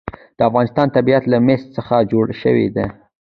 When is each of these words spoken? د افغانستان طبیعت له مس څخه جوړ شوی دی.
د 0.37 0.39
افغانستان 0.49 0.87
طبیعت 0.97 1.23
له 1.31 1.37
مس 1.47 1.61
څخه 1.77 1.95
جوړ 2.11 2.25
شوی 2.41 2.67
دی. 2.75 2.85